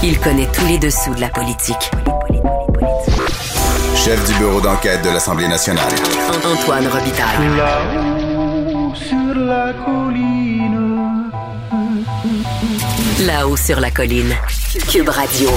[0.00, 1.90] Il connaît tous les dessous de la politique.
[3.96, 5.90] Chef du bureau d'enquête de l'Assemblée nationale.
[6.44, 7.48] Antoine Robitaille.
[7.56, 11.30] Là-haut sur la colline.
[13.26, 14.34] Là-haut sur la colline.
[14.88, 15.50] Cube Radio.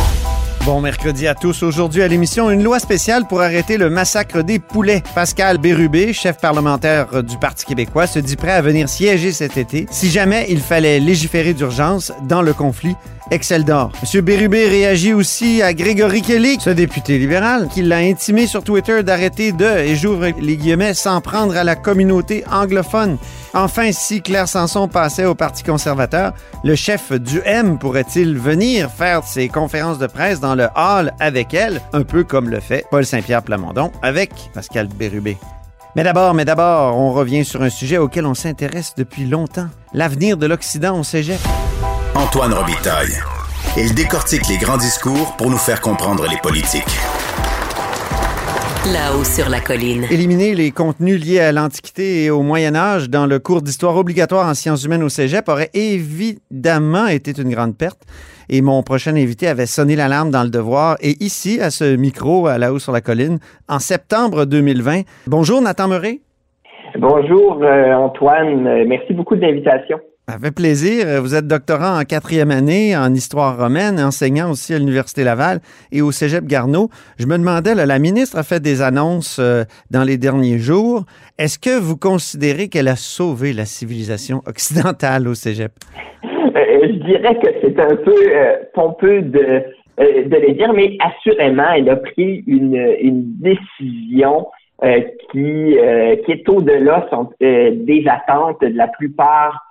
[0.65, 1.61] Bon mercredi à tous.
[1.61, 5.03] Aujourd'hui à l'émission, une loi spéciale pour arrêter le massacre des poulets.
[5.13, 9.85] Pascal Bérubé, chef parlementaire du Parti québécois, se dit prêt à venir siéger cet été
[9.91, 12.95] si jamais il fallait légiférer d'urgence dans le conflit
[13.31, 13.91] Excel d'or.
[14.03, 14.21] M.
[14.21, 19.54] Bérubé réagit aussi à Grégory Kelly, ce député libéral, qui l'a intimé sur Twitter d'arrêter
[19.54, 23.18] de, et j'ouvre les guillemets, s'en prendre à la communauté anglophone.
[23.54, 26.34] Enfin, si Claire Sanson passait au Parti conservateur,
[26.65, 31.54] le chef du M pourrait-il venir faire ses conférences de presse dans le hall avec
[31.54, 35.38] elle, un peu comme le fait Paul Saint-Pierre Plamondon avec Pascal Bérubé?
[35.95, 39.68] Mais d'abord, mais d'abord, on revient sur un sujet auquel on s'intéresse depuis longtemps.
[39.93, 41.40] L'avenir de l'Occident au cégep.
[42.15, 43.15] Antoine Robitaille.
[43.77, 46.84] Il décortique les grands discours pour nous faire comprendre les politiques.
[48.91, 50.04] Là-haut sur la colline.
[50.12, 54.49] Éliminer les contenus liés à l'Antiquité et au Moyen Âge dans le cours d'histoire obligatoire
[54.49, 58.01] en sciences humaines au cégep aurait évidemment été une grande perte.
[58.49, 60.98] Et mon prochain invité avait sonné l'alarme dans le devoir.
[60.99, 63.39] Et ici, à ce micro, à la haut sur la colline,
[63.70, 65.03] en septembre 2020.
[65.28, 66.19] Bonjour, Nathan Murray.
[66.97, 68.67] Bonjour, euh, Antoine.
[68.67, 70.01] Euh, Merci beaucoup de l'invitation.
[70.27, 71.22] Ça fait plaisir.
[71.22, 75.59] Vous êtes doctorant en quatrième année en histoire romaine, enseignant aussi à l'Université Laval
[75.91, 76.89] et au Cégep Garneau.
[77.17, 81.03] Je me demandais, la ministre a fait des annonces euh, dans les derniers jours.
[81.37, 85.71] Est-ce que vous considérez qu'elle a sauvé la civilisation occidentale au Cégep?
[86.23, 86.29] Euh,
[86.83, 89.63] je dirais que c'est un peu euh, pompeux de,
[89.99, 92.77] euh, le dire, mais assurément, elle a pris une,
[93.41, 94.47] décision
[94.83, 99.70] euh, qui, euh, qui est au-delà euh, des attentes de la plupart euh,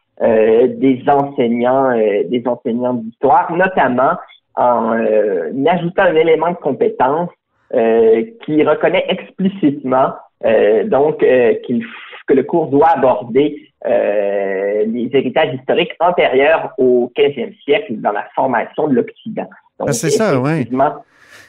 [0.69, 4.13] des enseignants euh, des enseignants d'histoire, notamment
[4.55, 7.31] en euh, ajoutant un élément de compétence
[7.75, 10.13] euh, qui reconnaît explicitement
[10.45, 11.85] euh, donc euh, qu'il
[12.27, 18.25] que le cours doit aborder euh, les héritages historiques antérieurs au 15e siècle dans la
[18.35, 19.49] formation de l'Occident.
[19.81, 20.67] Ah, c'est ça, ouais.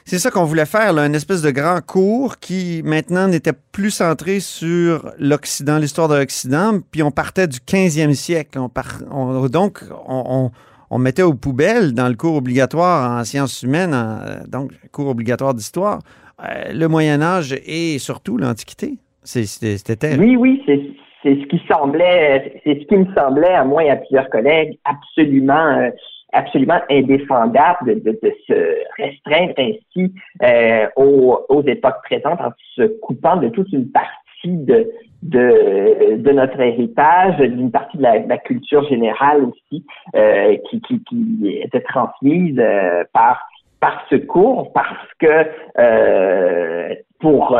[0.04, 3.90] C'est ça qu'on voulait faire, là, une espèce de grand cours qui maintenant n'était plus
[3.90, 8.58] centré sur l'Occident, l'histoire de l'Occident, puis on partait du 15e siècle.
[8.74, 10.50] Par- on- donc, on,
[10.98, 16.00] mettait aux poubelles dans le cours obligatoire en sciences humaines, en- donc cours obligatoire d'histoire,
[16.44, 18.98] euh, le Moyen Âge et surtout l'Antiquité.
[19.24, 20.18] C'était.
[20.18, 20.80] Oui, oui, c'est
[21.22, 24.76] c'est ce qui semblait, c'est ce qui me semblait à moi et à plusieurs collègues
[24.84, 25.90] absolument, euh,
[26.32, 30.12] absolument indéfendable de, de- de se restreindre ainsi
[30.42, 34.90] euh, aux, aux époques présentes en se coupant de toute une partie de
[35.22, 40.80] de, de notre héritage, d'une partie de la, de la culture générale aussi, euh, qui,
[40.80, 43.46] qui, qui était transmise euh, par
[43.78, 45.46] par ce cours, parce que
[45.78, 47.56] euh, pour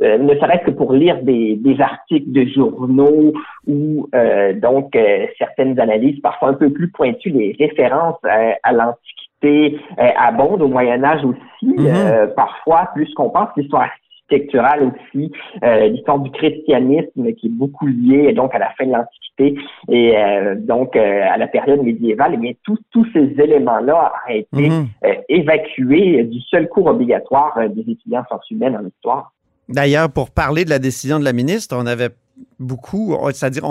[0.00, 3.32] euh, euh, ne serait-ce que pour lire des, des articles de journaux
[3.66, 8.72] ou euh, donc euh, certaines analyses parfois un peu plus pointues, les références euh, à
[8.72, 11.86] l'Antiquité euh, abondent, au Moyen Âge aussi, Mhm.
[11.86, 15.30] euh, parfois plus qu'on pense, l'histoire architecturale aussi,
[15.62, 19.56] euh, l'histoire du christianisme qui est beaucoup liée donc à la fin de l'Antiquité
[19.88, 24.32] et euh, donc euh, à la période médiévale, et bien tous tous ces éléments-là ont
[24.32, 24.86] été Mhm.
[25.04, 29.32] euh, évacués du seul cours obligatoire euh, des étudiants en sciences humaines en histoire.
[29.68, 32.10] D'ailleurs, pour parler de la décision de la ministre, on avait
[32.58, 33.64] beaucoup, c'est-à-dire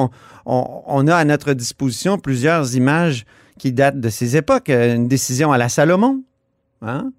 [0.45, 3.25] on, a à notre disposition plusieurs images
[3.59, 4.69] qui datent de ces époques.
[4.69, 6.21] Une décision à la Salomon,
[6.81, 7.11] hein?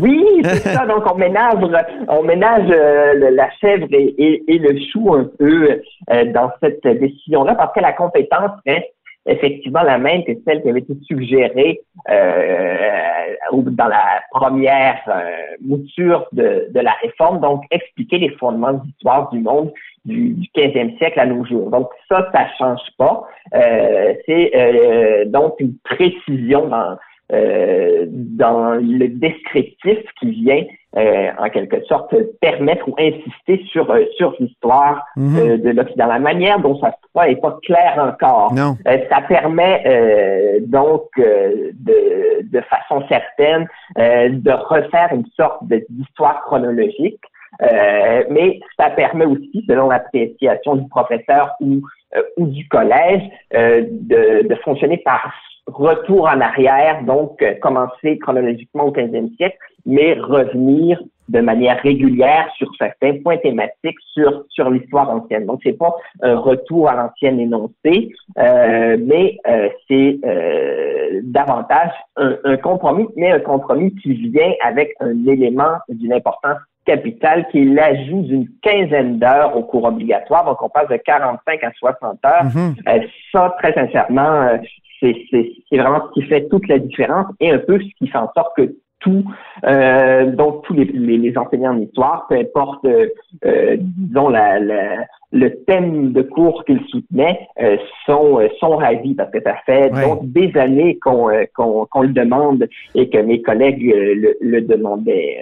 [0.00, 0.86] Oui, c'est ça.
[0.86, 6.50] Donc, on ménage, euh, la chèvre et, et- et le chou un peu euh, dans
[6.60, 8.88] cette décision-là parce que la compétence reste
[9.26, 11.80] effectivement la même que celle qui avait été suggérée
[12.10, 15.30] euh, au- dans la première euh,
[15.60, 19.72] mouture de, de la réforme, donc expliquer les fondements de l'histoire du monde
[20.04, 21.70] du, du 15e siècle à nos jours.
[21.70, 23.24] Donc ça, ça change pas.
[23.54, 26.96] Euh, c'est euh, donc une précision dans
[27.32, 30.64] euh, dans le descriptif qui vient
[30.96, 35.38] euh, en quelque sorte permettre ou insister sur euh, sur l'histoire Mhm.
[35.38, 36.06] euh, de l'Occident.
[36.06, 38.52] La manière dont ça se fait est pas claire encore.
[38.52, 38.76] Non.
[38.86, 43.66] Euh, ça permet euh, donc euh, de, de façon certaine
[43.98, 47.20] euh, de refaire une sorte d'histoire chronologique,
[47.62, 51.80] euh, mais ça permet aussi, selon l'appréciation du professeur ou,
[52.16, 53.22] euh, ou du collège,
[53.54, 55.32] euh, de, de fonctionner par
[55.66, 59.56] retour en arrière, donc euh, commencer chronologiquement au 15e siècle,
[59.86, 65.46] mais revenir de manière régulière sur certains points thématiques sur sur l'histoire ancienne.
[65.46, 72.36] Donc c'est pas un retour à l'ancienne énoncé, euh, mais euh, c'est euh, davantage un,
[72.44, 77.64] un compromis, mais un compromis qui vient avec un élément d'une importance capitale qui est
[77.64, 80.44] l'ajout d'une quinzaine d'heures au cours obligatoire.
[80.44, 82.44] Donc on passe de 45 à 60 heures.
[82.88, 83.00] Euh,
[83.30, 84.56] ça, très sincèrement, euh,
[85.02, 88.30] c'est vraiment ce qui fait toute la différence et un peu ce qui fait en
[88.34, 89.24] sorte que tout,
[89.64, 93.08] euh, donc tous les, les, les enseignants en histoire, peu importe, euh,
[93.44, 94.98] euh, disons, la, la-
[95.32, 97.76] le thème de cours qu'ils soutenaient, euh,
[98.06, 100.02] sont, sont ravis parce que ça fait Ouais.
[100.02, 105.38] donc des années qu'on le demande et que mes collègues le, le demandaient.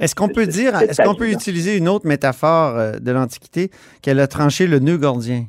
[0.00, 3.70] Est-ce qu'on peut dire, est-ce qu'on peut utiliser une autre métaphore de l'Antiquité
[4.02, 5.44] qu'elle a tranché le nœud gordien?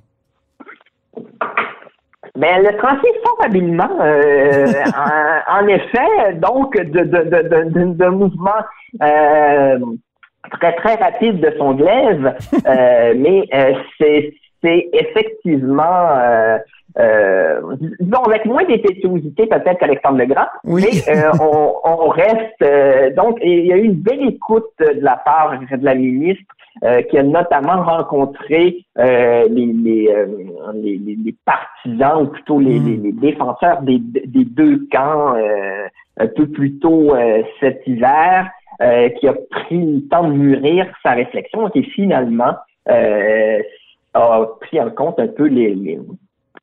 [2.38, 4.68] Ben, le tranché fort habilement, euh,
[5.50, 8.63] en, en effet, donc, de, de, de, de, mouvements
[9.01, 9.80] euh,
[10.51, 12.36] très, très rapides de son glaive,
[12.68, 16.57] euh, mais euh, c'est c'est effectivement, euh,
[17.00, 17.62] euh,
[18.00, 20.86] disons, avec moins d'impétuosité peut-être qu'Alexandre le Grand, Oui.
[21.07, 25.00] mais euh, on, on reste, euh, donc, il y a eu une belle écoute de
[25.01, 26.44] la part de la ministre
[26.83, 30.25] euh, qui a notamment rencontré euh, les, les, euh,
[30.74, 32.85] les, les- partisans, ou plutôt les, Mm.
[32.85, 35.88] les- les défenseurs des, des deux camps euh,
[36.18, 38.50] un peu plus tôt euh, cet hiver,
[38.81, 42.53] euh, qui a pris le temps de mûrir sa réflexion et qui finalement
[42.89, 43.59] euh,
[44.13, 45.75] a pris en compte un peu les,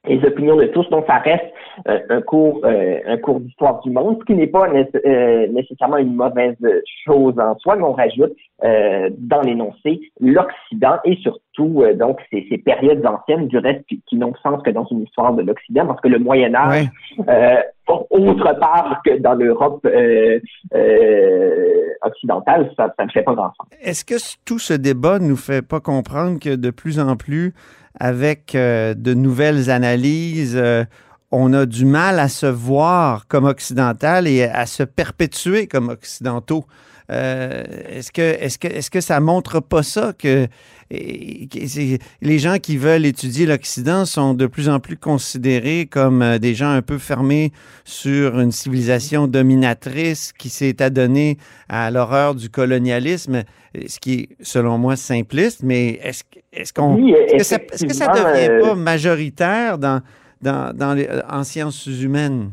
[0.06, 0.88] les, opinions de tous.
[0.90, 1.44] Donc, ça reste
[1.88, 5.98] euh, un cours, euh, un cours d'histoire du monde, ce qui n'est pas euh, nécessairement
[5.98, 6.56] une mauvaise
[7.04, 8.32] chose en soi, mais on rajoute
[8.64, 14.00] euh, dans l'énoncé l'Occident et surtout euh, donc ces, ces périodes anciennes du reste qui,
[14.08, 16.86] qui n'ont sens que dans une histoire de l'Occident, parce que le Moyen Âge,
[17.28, 17.56] euh,
[17.88, 20.38] autre part que dans l'Europe euh,
[20.74, 23.66] euh, occidentale, ça, ça ne fait pas grand sens.
[23.82, 24.14] Est-ce que
[24.44, 27.52] tout ce débat nous fait pas comprendre que de plus en plus,
[27.98, 30.84] avec euh, de nouvelles analyses, euh,
[31.30, 36.64] on a du mal à se voir comme occidental et à se perpétuer comme occidentaux?
[37.10, 40.46] Euh, est-ce que est-ce que est-ce que ça montre pas ça que,
[40.90, 46.54] les gens qui veulent étudier l'Occident sont de plus en plus considérés comme euh, des
[46.54, 47.52] gens un peu fermés
[47.84, 51.36] sur une civilisation dominatrice qui s'est adonnée
[51.68, 53.42] à l'horreur du colonialisme,
[53.86, 57.56] ce qui est selon moi simpliste, mais est-ce que- est-ce qu'on Oui, est-ce que ça,
[57.72, 60.00] est-ce que ça effectivement, devient euh, pas majoritaire dans
[60.40, 62.50] dans, dans les, en sciences humaines?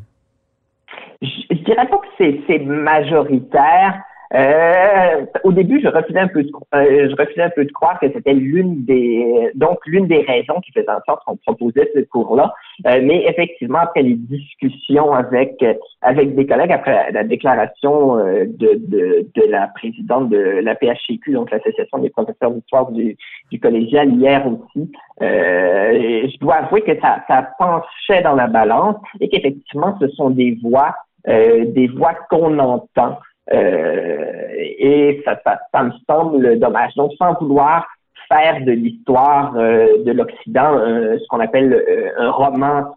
[1.22, 4.02] je, je dirais pas que c'est, c'est majoritaire.
[4.34, 8.00] Euh, au début, je refusais un peu de, euh, je refusais un peu de croire
[8.00, 12.00] que c'était l'une des, donc l'une des raisons qui faisait en sorte qu'on proposait ce
[12.02, 12.54] cours-là.
[12.88, 15.64] Euh, mais effectivement, après les discussions avec
[16.02, 20.76] avec des collègues, après la, la déclaration euh, de, de de la présidente de la
[20.76, 23.18] PHCQ, donc l'association des professeurs d'histoire du
[23.52, 24.92] du collégial hier aussi,
[25.22, 30.30] euh, je dois avouer que ça ça penchait dans la balance et qu'effectivement, ce sont
[30.30, 30.96] des voix
[31.28, 33.20] euh, des voix qu'on entend.
[33.54, 36.94] Euh, et ça, ça, ça me semble dommage.
[36.96, 37.88] Donc, sans vouloir
[38.32, 41.84] faire de l'histoire euh, de l'Occident euh, ce qu'on appelle
[42.18, 42.96] un roman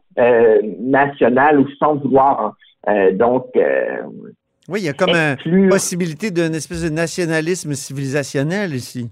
[0.80, 2.54] national ou sans vouloir
[2.88, 3.46] euh, donc
[4.68, 5.10] Oui, il y a comme
[5.46, 9.10] une possibilité d'une espèce de nationalisme civilisationnel ici.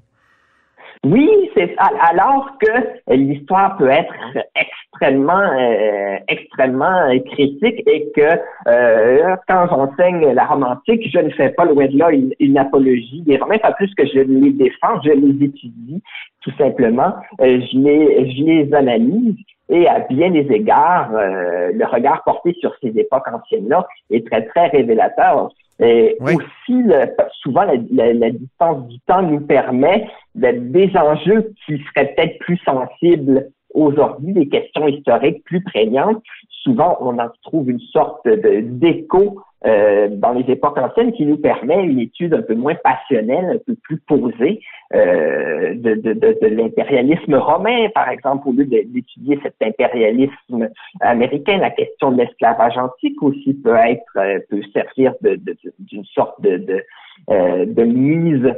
[1.04, 4.14] Oui, c'est alors que l'histoire peut être
[4.54, 11.64] extrêmement euh, extrêmement critique et que euh, quand j'enseigne la romantique, je ne fais pas
[11.64, 13.22] loin de là une, une apologie.
[13.22, 16.02] Des Romains, pas plus que je les défends, je les étudie
[16.42, 19.36] tout simplement, euh, je les je les analyse
[19.70, 24.44] et à bien des égards, euh, le regard porté sur ces époques anciennes-là est très
[24.46, 25.50] très révélateur.
[25.80, 26.34] Et Oui.
[26.36, 27.06] aussi, le-
[27.40, 32.38] souvent, la, la- la distance du temps nous permet d'être des enjeux qui seraient peut-être
[32.38, 36.22] plus sensibles aujourd'hui, des questions historiques plus prégnantes.
[36.62, 41.36] Souvent, on en trouve une sorte de d'écho euh, dans les époques anciennes qui nous
[41.36, 44.60] permet une étude un peu moins passionnelle, un peu plus posée
[44.94, 50.68] euh, de, de, de, de l'impérialisme romain, par exemple, au lieu d'étudier cet impérialisme
[51.00, 56.58] américain, la question de l'esclavage antique aussi peut être euh, peut servir d'une sorte de,
[56.58, 56.82] de,
[57.30, 58.52] euh, de mise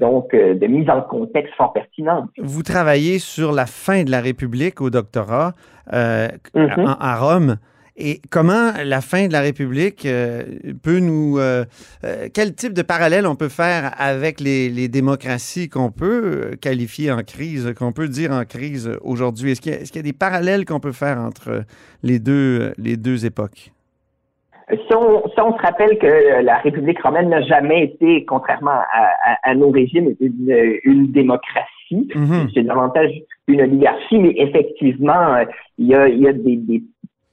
[0.00, 2.30] donc de mise en contexte fort pertinente.
[2.38, 5.52] Vous travaillez sur la fin de la République au doctorat
[5.90, 6.96] mm-hmm.
[7.00, 7.56] à Rome.
[7.98, 10.42] Et comment la fin de la République euh,
[10.82, 11.38] peut nous...
[11.38, 11.64] Euh,
[12.04, 17.22] euh, quel type de parallèle on peut faire avec les, démocraties qu'on peut qualifier en
[17.22, 19.52] crise, qu'on peut dire en crise aujourd'hui?
[19.52, 21.64] Est-ce qu'il y, a des parallèles qu'on peut faire entre
[22.02, 23.72] les deux, les deux époques?
[24.68, 28.80] Si on, se rappelle que la République romaine n'a jamais été, contrairement
[29.42, 32.50] à, nos régimes, une, démocratie, mm-hmm.
[32.52, 33.10] c'est davantage
[33.46, 35.38] une oligarchie, mais effectivement,
[35.78, 36.82] il y a, il y a des, des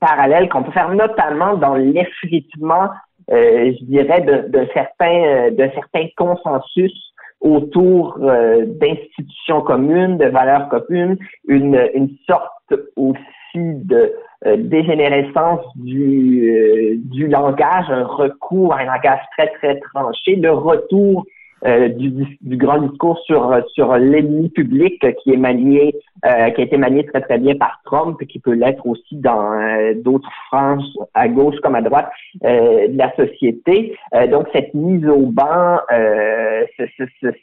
[0.04, 2.90] parallèles qu'on peut faire notamment dans l'effritement,
[3.32, 6.94] euh, je dirais, de, de, certains, euh, de consensus
[7.40, 11.18] autour euh, d'institutions communes, de valeurs communes,
[11.48, 13.24] une, une sorte aussi
[13.56, 14.14] de
[14.58, 21.26] dégénérescence du, du langage, un recours à un langage très, très tranché, le retour
[21.66, 26.64] euh, du, du, grand discours sur sur l'ennemi public qui est manié, euh, qui a
[26.66, 30.30] été manié très très bien par Trump et qui peut l'être aussi dans euh, d'autres
[30.48, 32.10] franges à gauche comme à droite
[32.42, 33.96] de la société.
[34.30, 35.80] donc cette mise au banc,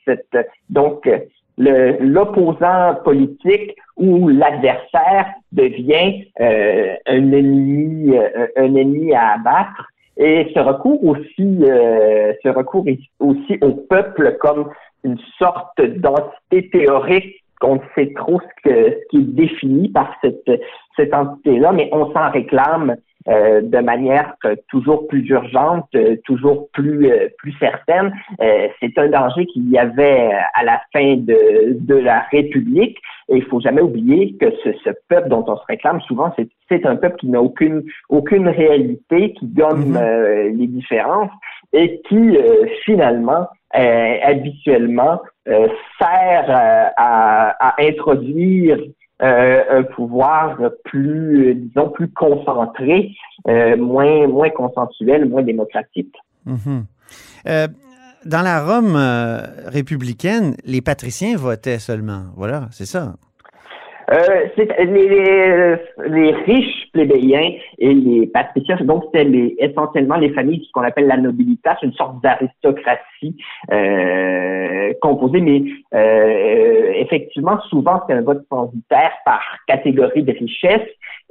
[0.05, 0.37] cette,
[0.69, 1.09] donc
[1.57, 8.15] l'opposant politique ou l'adversaire devient un ennemi
[8.57, 9.90] un ennemi à abattre
[10.21, 12.85] et ce recours aussi, euh, ce recours
[13.21, 14.71] aussi au peuple comme
[15.03, 20.61] une sorte d'entité théorique qu'on ne sait trop ce, ce qui est défini par cette,
[20.95, 22.97] cette entité-là, mais on s'en réclame
[23.29, 24.35] euh, de manière
[24.71, 28.15] toujours plus urgente, euh, toujours plus euh, plus certaine.
[28.81, 32.97] c'est un danger qu'il y avait à la fin de, de la République.
[33.29, 36.49] Et il faut jamais oublier que ce, ce peuple dont on se réclame souvent, c'est,
[36.71, 40.57] c'est un peuple qui n'a aucune aucune réalité, qui gomme mm-hmm.
[40.57, 41.31] les différences
[41.75, 42.39] et qui
[42.85, 48.79] finalement habituellement sert à, à introduire
[49.23, 53.15] euh, un pouvoir plus, disons, plus concentré,
[53.49, 56.15] euh, moins, moins consensuel, moins démocratique.
[56.47, 56.85] Mhm.
[57.47, 57.69] Euh,
[58.25, 58.97] dans la Rome
[59.67, 62.25] républicaine, les patriciens votaient seulement.
[62.37, 63.15] Voilà, c'est ça.
[64.13, 70.83] Euh, les, les, riches plébéiens et les patriciens, donc c'était essentiellement les familles ce qu'on
[70.83, 73.37] appelle la nobilitas, une sorte d'aristocratie
[73.71, 75.63] euh, composée, mais
[75.95, 80.89] euh, effectivement, souvent c'est un vote censitaire par catégorie de richesse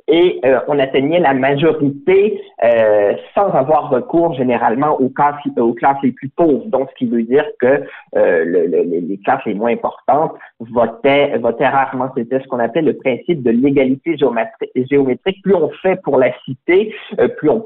[0.09, 5.97] et euh, on atteignait la majorité euh, sans avoir recours généralement aux classes, aux classes
[6.03, 6.65] les plus pauvres.
[6.67, 7.83] Donc, ce qui veut dire que
[8.15, 12.09] euh, le, les classes les moins importantes votaient, votaient rarement.
[12.17, 15.41] C'était ce qu'on appelle le principe de l'égalité géométrique.
[15.43, 16.93] Plus on fait pour la cité,
[17.37, 17.61] plus on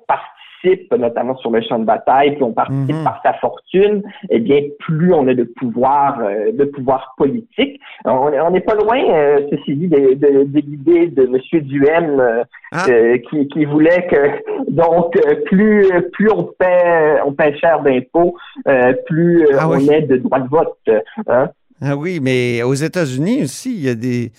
[0.63, 3.03] participe notamment sur le champ de bataille, plus on participe mhm.
[3.03, 7.79] par sa fortune, eh bien, plus on a de pouvoir, euh, de pouvoir politique.
[8.05, 11.61] On n'est pas loin, euh, ceci dit, de, l'idée de M.
[11.61, 12.85] Duhem euh, ah.
[13.29, 15.13] qui, qui, voulait que donc
[15.45, 18.35] plus plus on paie on paie cher d'impôts,
[19.05, 20.89] plus ah on est de droit de vote.
[21.27, 21.49] Hein.
[21.81, 24.31] Ah oui, mais aux États-Unis aussi, il y a des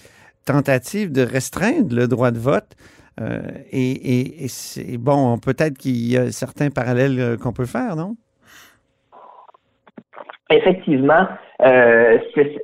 [0.44, 2.76] tentatives de restreindre le droit de vote.
[3.20, 3.40] Euh,
[3.70, 8.16] et, c'est bon, peut-être qu'il y a certains parallèles euh, qu'on peut faire, non?
[10.50, 11.26] Effectivement,
[11.62, 12.60] euh, ces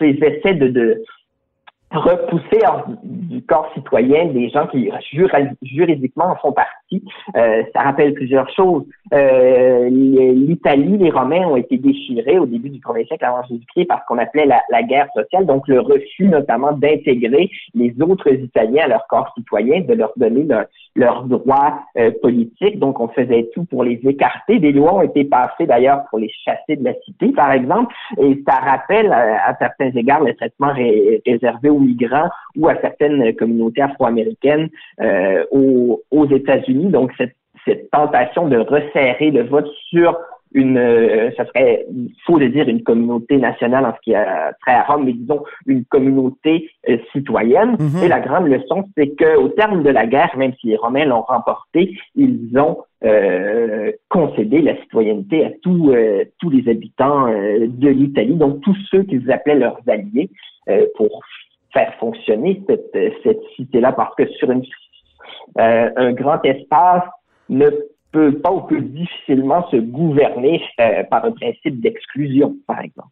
[0.00, 1.02] essais de,
[1.90, 2.60] repousser
[3.02, 4.90] du corps citoyen des gens qui
[5.62, 6.72] juridiquement en font partie.
[7.36, 8.84] Euh, ça rappelle plusieurs choses.
[9.12, 14.00] Euh, L'Italie, les Romains ont été déchirés au début du premier siècle avant Jésus-Christ par
[14.00, 18.88] ce qu'on appelait la, guerre sociale, donc le refus notamment d'intégrer les autres Italiens à
[18.88, 20.46] leur corps citoyen, de leur donner
[20.94, 22.78] leurs droits euh, politiques.
[22.78, 24.58] Donc on faisait tout pour les écarter.
[24.58, 28.42] Des lois ont été passées d'ailleurs pour les chasser de la cité, par exemple, et
[28.46, 30.72] ça rappelle à, certains égards le traitement
[31.26, 34.68] réservé aux migrants ou à certaines communautés afro-américaines
[35.00, 36.77] euh, aux États-Unis.
[36.86, 40.16] Donc, cette, cette tentation de resserrer le vote sur
[40.54, 41.84] une, euh, ça serait
[42.24, 45.42] faux de dire une communauté nationale en ce qui a trait à Rome, mais disons
[45.66, 47.76] une communauté euh, citoyenne.
[47.76, 48.04] Mm-hmm.
[48.04, 51.22] Et la grande leçon, c'est qu'au terme de la guerre, même si les Romains l'ont
[51.22, 55.94] remporté, ils ont euh, concédé la citoyenneté à tous
[56.40, 60.30] tous les habitants de l'Italie, donc tous ceux qu'ils appelaient leurs alliés,
[60.96, 61.22] pour
[61.72, 64.62] faire fonctionner cette, cette cité-là, parce que sur une,
[65.58, 67.04] euh, un grand espace
[67.48, 67.70] ne
[68.12, 73.10] peut pas ou peut difficilement se gouverner euh, par un principe d'exclusion, par exemple.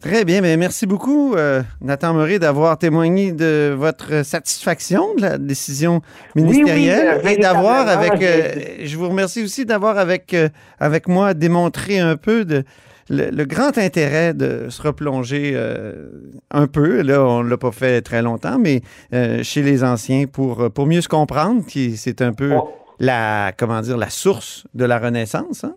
[0.00, 5.38] Très bien, mais merci beaucoup, euh, Nathan Murray, d'avoir témoigné de votre satisfaction de la
[5.38, 6.00] décision
[6.34, 8.20] ministérielle oui, oui, et d'avoir avec.
[8.20, 10.34] euh, je vous remercie aussi d'avoir avec
[10.80, 12.64] avec moi démontré un peu de
[13.10, 16.08] le, le grand intérêt de se replonger euh,
[16.50, 17.02] un peu.
[17.02, 18.80] Là, on l'a pas fait très longtemps, mais
[19.12, 22.68] euh, chez les anciens pour pour mieux se comprendre, qui c'est un peu Bon.
[23.00, 25.64] la comment dire la source de la Renaissance.
[25.64, 25.74] Hein?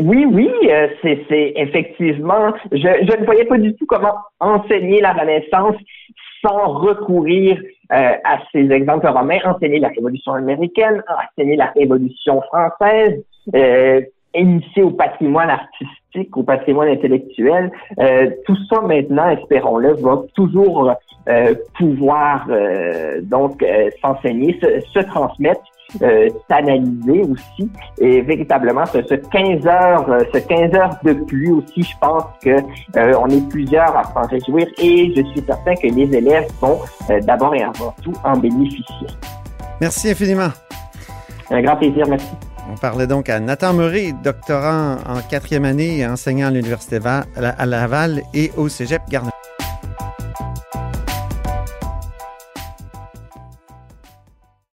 [0.00, 2.52] Oui, oui, euh, c'est c'est effectivement.
[2.70, 5.76] Je, je ne voyais pas du tout comment enseigner la Renaissance
[6.44, 7.56] sans recourir
[7.92, 13.22] euh, à ces exemples romains, enseigner la Révolution américaine, enseigner la Révolution française,
[13.54, 14.00] euh,
[14.34, 17.70] initier au patrimoine artistique, au patrimoine intellectuel.
[17.98, 20.92] Euh, tout ça maintenant, espérons-le, va toujours
[21.28, 25.62] euh, pouvoir euh, donc euh, s'enseigner, se, se transmettre
[26.00, 27.70] euh, s'analyser aussi
[28.00, 32.24] et véritablement ce, ce 15 heures euh, ce 15 heures de pluie aussi je pense
[32.42, 32.56] que
[32.96, 36.78] euh, on est plusieurs à s'en réjouir et je suis certain que les élèves vont
[37.10, 39.06] euh, d'abord et avant tout en bénéficier
[39.80, 40.48] Merci infiniment.
[41.50, 42.32] un grand plaisir merci
[42.70, 47.66] On parlait donc à Nathan Murray, doctorant en quatrième année et enseignant à l'Université à
[47.66, 49.41] Laval et au Cégep Garneau.